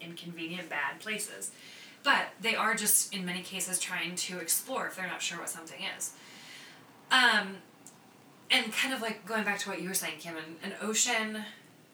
[0.00, 1.50] inconvenient, bad places.
[2.08, 5.50] But they are just, in many cases, trying to explore if they're not sure what
[5.50, 6.14] something is.
[7.10, 7.58] Um,
[8.50, 11.44] and kind of like going back to what you were saying, Kim, an, an ocean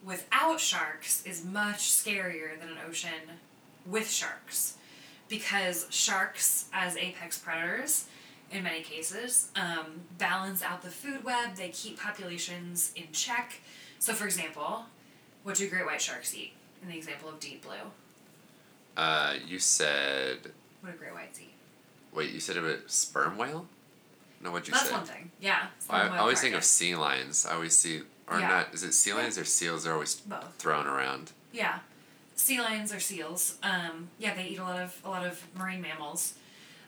[0.05, 3.41] without sharks is much scarier than an ocean
[3.85, 4.77] with sharks.
[5.29, 8.07] Because sharks, as apex predators,
[8.53, 13.55] in many cases, um, balance out the food web, they keep populations in check.
[13.99, 14.85] So, for example,
[15.43, 16.53] what do great white sharks eat?
[16.83, 17.91] In the example of deep blue,
[18.97, 20.39] uh you said
[20.81, 21.49] what a great white sea.
[22.15, 23.67] wait, you said it was sperm whale?
[24.41, 24.93] No what'd you That's say?
[24.95, 25.31] one thing.
[25.41, 25.67] Yeah.
[25.67, 27.47] I, sperm I whale always think of sea lions.
[27.47, 28.49] I always see or Yeah.
[28.49, 29.85] not is it sea lions or seals?
[29.85, 30.55] They're always both.
[30.59, 31.33] thrown around.
[31.53, 31.79] Yeah,
[32.35, 33.59] sea lions or seals.
[33.63, 36.35] Um, yeah, they eat a lot of a lot of marine mammals.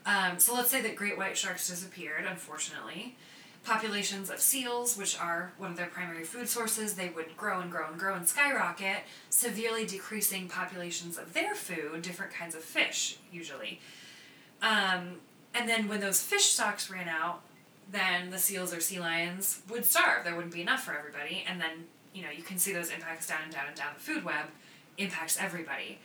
[0.05, 3.17] Um, so let's say that great white sharks disappeared, unfortunately.
[3.67, 7.69] Populations of seals, which are one of their primary food sources, they would grow and
[7.69, 8.99] grow and grow and skyrocket,
[9.29, 13.81] severely decreasing populations of their food, different kinds of fish, usually.
[14.63, 15.17] Um,
[15.53, 17.41] and then when those fish stocks ran out,
[17.91, 20.23] then the seals or sea lions would starve.
[20.23, 23.27] There wouldn't be enough for everybody, and then you know you can see those impacts
[23.27, 24.47] down and down and down the food web,
[24.97, 25.99] impacts everybody.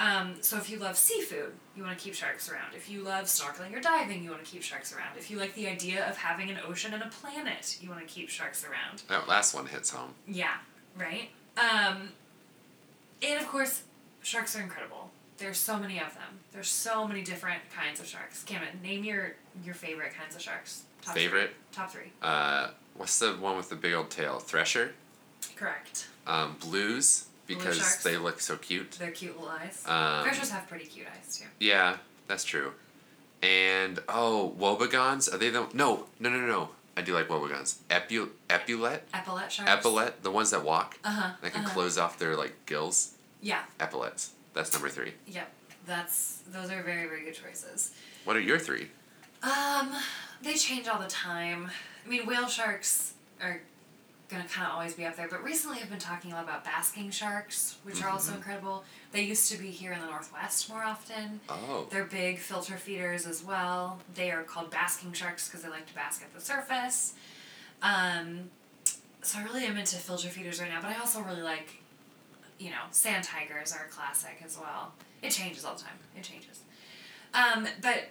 [0.00, 2.74] Um, so if you love seafood, you want to keep sharks around.
[2.74, 5.18] If you love snorkeling or diving, you want to keep sharks around.
[5.18, 8.06] If you like the idea of having an ocean and a planet, you want to
[8.12, 9.02] keep sharks around.
[9.08, 10.14] That last one hits home.
[10.26, 10.54] Yeah,
[10.98, 11.28] right?
[11.58, 12.08] Um,
[13.22, 13.82] and of course,
[14.22, 15.10] sharks are incredible.
[15.36, 16.40] There's so many of them.
[16.52, 18.42] There's so many different kinds of sharks.
[18.44, 19.34] Camden, name your
[19.64, 20.84] your favorite kinds of sharks.
[21.02, 21.50] Top Favorite?
[21.50, 21.76] Three.
[21.76, 22.12] Top three.
[22.22, 24.38] Uh what's the one with the big old tail?
[24.38, 24.92] Thresher?
[25.56, 26.08] Correct.
[26.26, 27.24] Um, blues
[27.56, 28.92] because they look so cute.
[28.92, 29.84] Their cute little eyes.
[29.86, 31.46] Um, Threshers have pretty cute eyes too.
[31.58, 32.72] Yeah, that's true.
[33.42, 35.32] And oh, wobbegongs.
[35.32, 36.68] Are they the no no no no?
[36.96, 37.76] I do like wobbegongs.
[37.88, 39.00] Epu epaulet.
[39.14, 39.70] Epaulet sharks.
[39.70, 40.98] Epaulet, the ones that walk.
[41.04, 41.32] Uh huh.
[41.42, 41.74] That can uh-huh.
[41.74, 43.14] close off their like gills.
[43.40, 43.62] Yeah.
[43.78, 44.32] Epaulets.
[44.54, 45.14] That's number three.
[45.26, 45.50] Yep.
[45.86, 47.94] That's those are very very good choices.
[48.24, 48.88] What are your three?
[49.42, 49.92] Um,
[50.42, 51.70] they change all the time.
[52.04, 53.62] I mean, whale sharks are
[54.30, 56.64] gonna kind of always be up there, but recently I've been talking a lot about
[56.64, 58.84] basking sharks, which are also incredible.
[59.12, 61.40] They used to be here in the northwest more often.
[61.48, 61.86] Oh.
[61.90, 63.98] They're big filter feeders as well.
[64.14, 67.14] They are called basking sharks because they like to bask at the surface.
[67.82, 68.50] Um,
[69.22, 71.82] so I really am into filter feeders right now, but I also really like,
[72.58, 74.92] you know, sand tigers are a classic as well.
[75.22, 75.98] It changes all the time.
[76.16, 76.60] It changes.
[77.34, 78.08] Um, but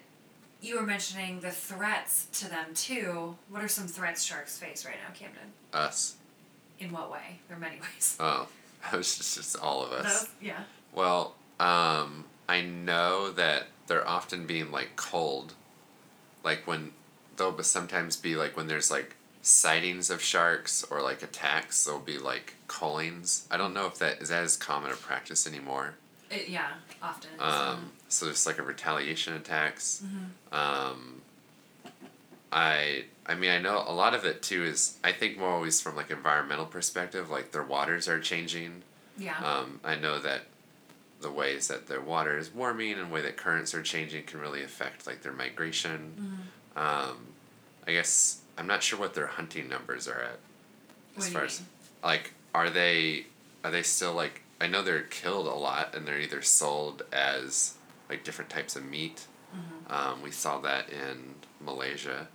[0.62, 3.36] you were mentioning the threats to them too.
[3.50, 5.54] What are some threats sharks face right now, Camden?
[5.74, 6.15] Us.
[6.80, 7.39] In what way?
[7.48, 8.17] There are many ways.
[8.19, 8.48] Oh.
[8.93, 10.22] It was just, just all of us.
[10.22, 10.63] Those, yeah.
[10.93, 15.54] Well, um, I know that they're often being like cold.
[16.45, 16.91] Like when
[17.36, 22.00] there'll be sometimes be like when there's like sightings of sharks or like attacks, there'll
[22.00, 23.48] be like callings.
[23.52, 25.95] I don't know if that is that as common a practice anymore.
[26.32, 26.69] It, yeah,
[27.04, 27.32] often.
[27.39, 30.04] Um, so there's like a retaliation attacks.
[30.06, 30.56] Mm-hmm.
[30.56, 31.22] Um,
[32.52, 35.80] I I mean I know a lot of it too is I think more always
[35.80, 38.82] from like environmental perspective like their waters are changing.
[39.17, 39.38] yeah.
[39.43, 40.41] Um, I know that
[41.22, 44.39] the ways that their water is warming and the way that currents are changing can
[44.39, 46.41] really affect like their migration.
[46.76, 47.10] Mm-hmm.
[47.10, 47.17] Um,
[47.88, 50.39] I guess I'm not sure what their hunting numbers are at.
[51.13, 51.62] What As do far as
[52.04, 53.26] like, are they
[53.63, 54.41] are they still like?
[54.62, 57.76] I know they're killed a lot and they're either sold as
[58.10, 59.28] like different types of meat.
[59.56, 59.93] Mm-hmm.
[59.93, 62.28] Um, we saw that in Malaysia.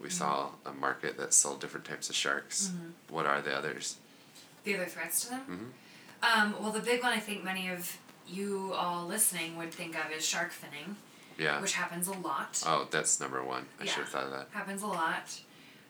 [0.00, 2.68] We saw a market that sold different types of sharks.
[2.68, 3.14] Mm-hmm.
[3.14, 3.96] What are the others?
[4.64, 5.72] the other threats to them?
[6.22, 6.36] Mhm.
[6.52, 10.10] Um, well, the big one I think many of you all listening would think of
[10.12, 10.96] is shark finning,
[11.38, 11.58] Yeah.
[11.60, 12.62] which happens a lot.
[12.66, 13.66] Oh, that's number one.
[13.80, 13.92] I Yeah.
[13.92, 14.48] should have thought of that.
[14.52, 15.40] Happens a lot.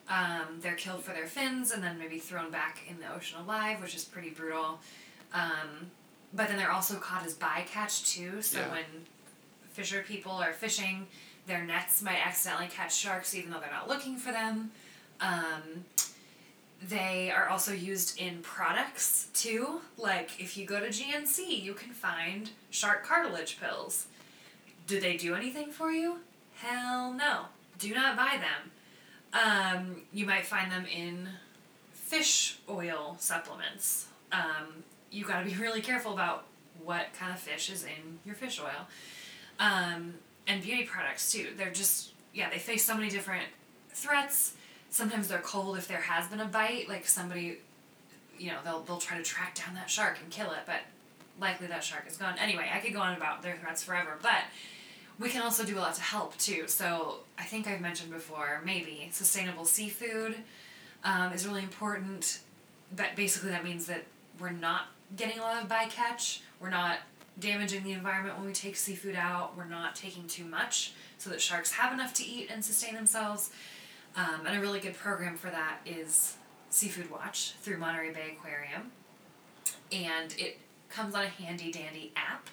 [0.07, 3.81] Um, they're killed for their fins and then maybe thrown back in the ocean alive,
[3.81, 4.79] which is pretty brutal.
[5.33, 5.91] Um,
[6.33, 8.41] but then they're also caught as bycatch too.
[8.41, 8.71] So Yeah.
[8.71, 8.85] when
[9.79, 11.07] fisher people are fishing,
[11.47, 14.71] their nets might accidentally catch sharks even though they're not looking for them.
[15.21, 15.85] Um,
[16.85, 19.79] they are also used in products too.
[19.97, 24.07] Like if you go to GNC, you can find shark cartilage pills.
[24.85, 26.17] Do they do anything for you?
[26.55, 27.43] Hell no.
[27.77, 28.71] Do not buy them.
[29.31, 31.29] Um, you might find them in
[31.93, 34.07] fish oil supplements.
[34.33, 36.47] Um, you got to be really careful about
[36.83, 38.87] what kind of fish is in your fish oil.
[39.59, 40.15] Um,
[40.47, 41.49] and beauty products too.
[41.57, 43.45] They're just yeah, they face so many different
[43.89, 44.53] threats.
[44.89, 47.59] Sometimes they're cold if there has been a bite, like somebody
[48.37, 50.79] you know, they'll they'll try to track down that shark and kill it, but
[51.39, 52.35] likely that shark is gone.
[52.39, 54.43] Anyway, I could go on about their threats forever, but
[55.19, 56.63] we can also do a lot to help too.
[56.67, 60.35] So I think I've mentioned before, maybe sustainable seafood
[61.03, 62.39] um, is really important.
[62.95, 64.05] But basically, that means that
[64.39, 66.39] we're not getting a lot of bycatch.
[66.59, 66.99] We're not
[67.39, 69.55] damaging the environment when we take seafood out.
[69.57, 73.51] We're not taking too much so that sharks have enough to eat and sustain themselves.
[74.15, 76.35] Um, and a really good program for that is
[76.69, 78.91] Seafood Watch through Monterey Bay Aquarium.
[79.91, 82.49] And it comes on a handy dandy app.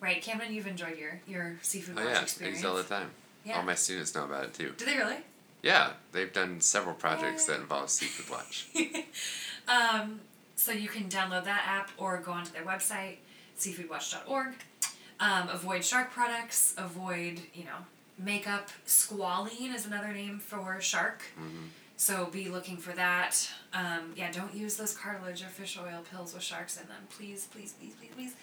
[0.00, 2.82] Right, Camden, you've enjoyed your, your Seafood Oh Watch yeah, I use it all the
[2.82, 3.10] time.
[3.44, 3.58] Yeah.
[3.58, 4.74] All my students know about it too.
[4.76, 5.18] Do they really?
[5.62, 8.68] Yeah, they've done several projects that involve Seafood Watch.
[9.68, 10.20] um,
[10.56, 13.16] so you can download that app or go onto their website,
[13.60, 14.54] seafoodwatch.org.
[15.20, 16.74] Um, avoid shark products.
[16.78, 17.76] Avoid, you know,
[18.18, 18.68] makeup.
[18.86, 21.22] Squalene is another name for shark.
[21.96, 23.46] So be looking for that.
[23.74, 27.02] Um, yeah, don't use those cartilage or fish oil pills with sharks in them.
[27.10, 28.34] Please, please, please, please, please.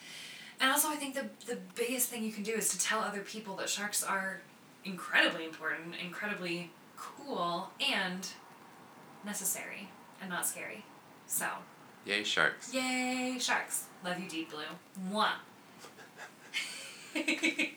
[0.60, 3.20] And also, I think the the biggest thing you can do is to tell other
[3.20, 4.40] people that sharks are
[4.84, 8.26] incredibly important, incredibly cool, and
[9.24, 9.88] necessary,
[10.20, 10.84] and not scary.
[11.26, 11.46] So,
[12.06, 12.72] Yay, sharks.
[12.72, 13.84] yay, sharks!
[14.04, 14.62] Love you, Deep Blue.
[15.12, 15.32] Mwah.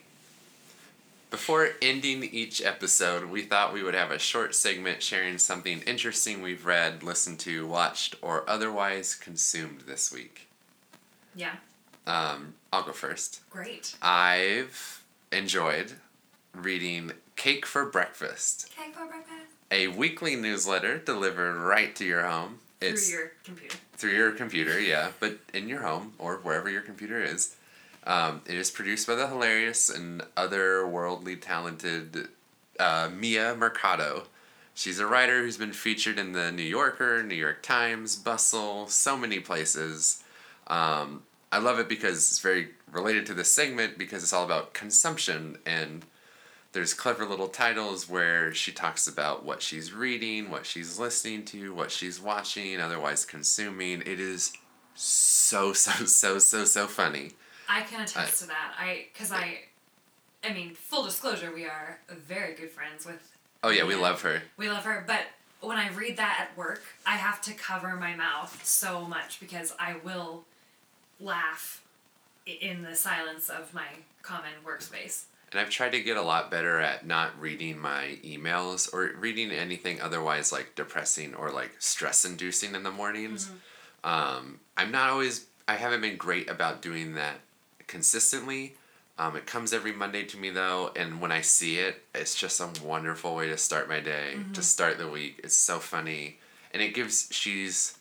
[1.29, 6.41] Before ending each episode, we thought we would have a short segment sharing something interesting
[6.41, 10.49] we've read, listened to, watched, or otherwise consumed this week.
[11.33, 11.55] yeah,
[12.05, 13.39] Um, I'll go first.
[13.49, 13.95] great.
[14.01, 15.93] I've enjoyed
[16.53, 19.51] reading Cake for Breakfast, Cake for breakfast.
[19.71, 22.59] a weekly newsletter delivered right to your home.
[22.81, 23.75] It's Through your computer.
[23.95, 27.55] through your computer, yeah, but in your home or wherever your computer is.
[28.05, 32.29] Um, it is produced by the hilarious and otherworldly talented
[32.79, 34.23] uh, Mia Mercado.
[34.73, 39.15] She's a writer who's been featured in the New Yorker, New York Times, Bustle, so
[39.15, 40.23] many places.
[40.65, 41.21] Um,
[41.51, 45.57] I love it because it's very related to this segment because it's all about consumption
[45.67, 46.03] and
[46.73, 51.73] there's clever little titles where she talks about what she's reading, what she's listening to,
[51.73, 54.01] what she's watching, otherwise consuming.
[54.01, 54.53] It is
[54.95, 57.31] so so so so so funny.
[57.67, 58.73] I can attest to that.
[58.79, 59.59] I because I,
[60.43, 63.35] I mean, full disclosure, we are very good friends with.
[63.63, 64.41] Oh yeah, we love her.
[64.57, 65.21] We love her, but
[65.61, 69.73] when I read that at work, I have to cover my mouth so much because
[69.79, 70.45] I will
[71.19, 71.83] laugh
[72.45, 73.85] in the silence of my
[74.23, 75.25] common workspace.
[75.51, 79.51] And I've tried to get a lot better at not reading my emails or reading
[79.51, 83.49] anything otherwise like depressing or like stress inducing in the mornings.
[84.03, 87.41] Um, I'm not always, I haven't been great about doing that
[87.87, 88.75] consistently.
[89.19, 92.61] Um, it comes every Monday to me though, and when I see it, it's just
[92.61, 95.41] a wonderful way to start my day, to start the week.
[95.43, 96.39] It's so funny.
[96.73, 97.97] And it gives, she's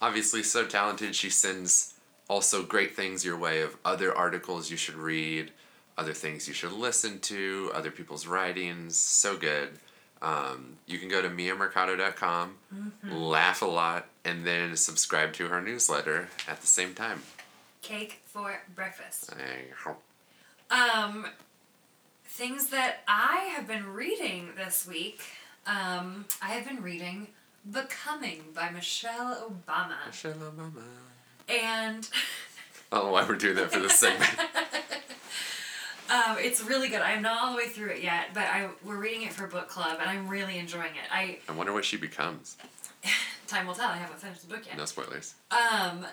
[0.00, 1.14] obviously so talented.
[1.14, 1.94] She sends
[2.28, 5.52] also great things your way of other articles you should read,
[5.98, 8.96] other things you should listen to, other people's writings.
[8.96, 9.70] So good.
[10.22, 12.56] Um, you can go to miamercado.com,
[13.04, 17.22] laugh a lot, and then subscribe to her newsletter at the same time.
[17.82, 19.32] Cake for breakfast.
[20.70, 21.26] Um,
[22.24, 25.20] things that I have been reading this week.
[25.66, 27.28] Um, I have been reading
[27.70, 30.06] Becoming by Michelle Obama.
[30.06, 30.82] Michelle Obama.
[31.48, 32.08] And
[32.90, 34.30] I don't know why we're doing that for this segment.
[36.10, 37.00] Um, it's really good.
[37.00, 39.68] I'm not all the way through it yet, but I we're reading it for book
[39.68, 41.10] club, and I'm really enjoying it.
[41.12, 42.56] I I wonder what she becomes.
[43.46, 43.90] time will tell.
[43.90, 44.76] I haven't finished the book yet.
[44.76, 45.34] No spoilers.
[45.50, 46.06] Um,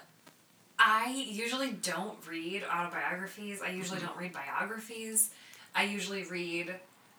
[0.80, 3.62] I usually don't read autobiographies.
[3.62, 5.30] I usually don't read biographies.
[5.76, 6.74] I usually read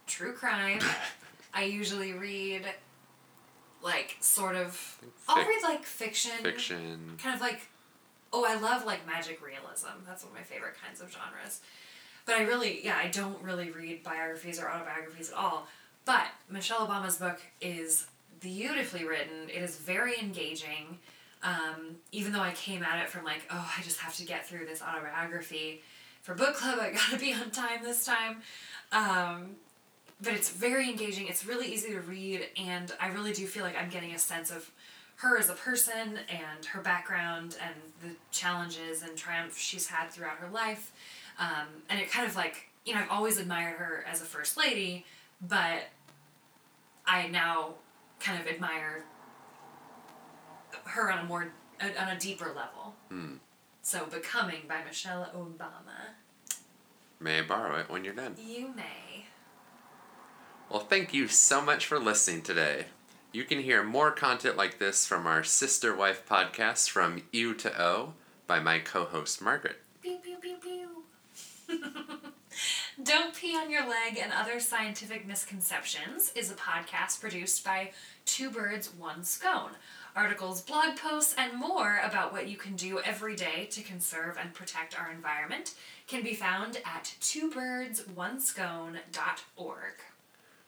[0.06, 0.80] true crime.
[1.54, 2.64] I usually read
[3.82, 4.98] like sort of.
[5.28, 6.32] I'll read like fiction.
[6.42, 7.16] Fiction.
[7.22, 7.60] Kind of like,
[8.32, 9.88] oh, I love like magic realism.
[10.06, 11.60] That's one of my favorite kinds of genres.
[12.26, 15.66] But I really, yeah, I don't really read biographies or autobiographies at all.
[16.04, 18.06] But Michelle Obama's book is
[18.40, 19.48] beautifully written.
[19.48, 20.98] It is very engaging.
[21.42, 24.46] Um, even though I came at it from like, oh, I just have to get
[24.46, 25.82] through this autobiography
[26.22, 26.78] for book club.
[26.80, 28.42] I gotta be on time this time.
[28.92, 29.56] Um,
[30.20, 31.26] but it's very engaging.
[31.26, 34.50] It's really easy to read, and I really do feel like I'm getting a sense
[34.50, 34.70] of
[35.16, 40.38] her as a person and her background and the challenges and triumphs she's had throughout
[40.38, 40.92] her life.
[41.38, 44.56] Um, and it kind of like, you know, I've always admired her as a first
[44.56, 45.04] lady,
[45.40, 45.84] but
[47.06, 47.74] I now
[48.20, 49.04] kind of admire
[50.84, 52.94] her on a more, on a deeper level.
[53.08, 53.36] Hmm.
[53.82, 56.14] So, Becoming by Michelle Obama.
[57.20, 58.34] May I borrow it when you're done?
[58.38, 59.26] You may.
[60.70, 62.86] Well, thank you so much for listening today.
[63.32, 67.82] You can hear more content like this from our Sister Wife podcast, From U to
[67.82, 68.14] O,
[68.46, 69.83] by my co host Margaret.
[73.02, 77.90] Don't Pee on Your Leg and Other Scientific Misconceptions is a podcast produced by
[78.24, 79.72] Two Birds, One Scone.
[80.16, 84.54] Articles, blog posts, and more about what you can do every day to conserve and
[84.54, 85.74] protect our environment
[86.06, 89.94] can be found at twobirdsOneScone.org.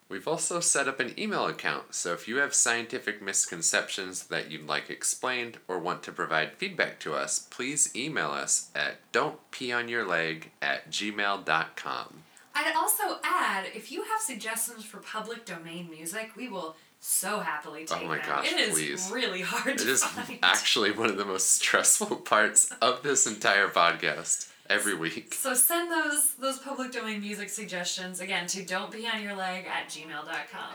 [0.08, 4.66] We've also set up an email account, so if you have scientific misconceptions that you'd
[4.66, 10.90] like explained or want to provide feedback to us, please email us at don'tpeeonyourleg at
[10.90, 12.22] gmail.com.
[12.54, 17.82] I'd also add if you have suggestions for public domain music, we will so happily
[17.90, 18.26] oh take Oh my them.
[18.26, 19.10] gosh, it is please.
[19.12, 20.38] really hard It to is find.
[20.42, 25.34] actually one of the most stressful parts of this entire podcast every week.
[25.34, 29.66] So send those those public domain music suggestions again to don't pee on your leg
[29.66, 30.74] at gmail.com.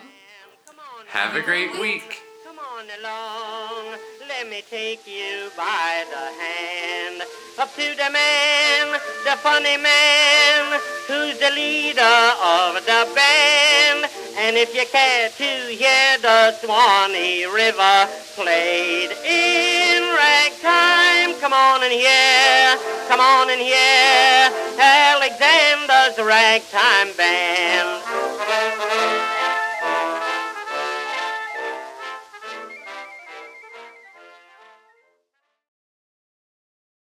[0.66, 2.22] Come on Have a great week.
[2.62, 3.98] Come on along,
[4.28, 7.24] let me take you by the hand.
[7.58, 14.06] Up to the man, the funny man, who's the leader of the band.
[14.38, 21.92] And if you care to hear the Swanee River played in ragtime, come on in
[21.92, 29.31] here, come on in here, Alexander's ragtime band.